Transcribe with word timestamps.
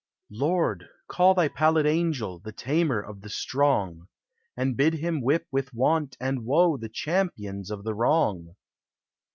Lord! 0.31 0.89
call 1.07 1.35
thy 1.35 1.47
pallid 1.47 1.85
angel, 1.85 2.39
The 2.39 2.51
tamer 2.51 2.99
of 2.99 3.21
the 3.21 3.29
strong! 3.29 4.07
And 4.57 4.75
bid 4.75 4.95
him 4.95 5.21
whip 5.21 5.45
with 5.51 5.71
want 5.75 6.17
and 6.19 6.43
woe 6.43 6.75
The 6.75 6.89
champions 6.89 7.69
of 7.69 7.83
the 7.83 7.93
wrong! 7.93 8.55